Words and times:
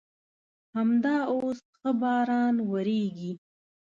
همدا 0.75 1.15
اوس 1.33 1.59
ښه 1.75 1.89
باران 2.01 2.55
ورېږي. 2.71 3.33